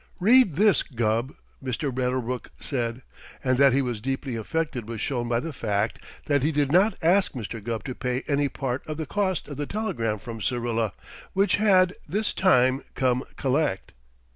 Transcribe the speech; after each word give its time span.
"Read 0.19 0.55
this, 0.55 0.81
Gubb," 0.81 1.35
Mr. 1.63 1.95
Medderbrook 1.95 2.49
said; 2.59 3.03
and 3.43 3.59
that 3.59 3.71
he 3.71 3.83
was 3.83 4.01
deeply 4.01 4.35
affected 4.35 4.89
was 4.89 4.99
shown 4.99 5.27
by 5.27 5.39
the 5.39 5.53
fact 5.53 6.03
that 6.25 6.41
he 6.41 6.51
did 6.51 6.71
not 6.71 6.95
ask 7.03 7.33
Mr. 7.33 7.63
Gubb 7.63 7.83
to 7.83 7.93
pay 7.93 8.23
any 8.27 8.49
part 8.49 8.81
of 8.87 8.97
the 8.97 9.05
cost 9.05 9.47
of 9.47 9.57
the 9.57 9.67
telegram 9.67 10.17
from 10.17 10.41
Syrilla 10.41 10.93
which 11.33 11.57
had, 11.57 11.93
this 12.07 12.33
time, 12.33 12.81
come 12.95 13.23
"Collect." 13.35 13.93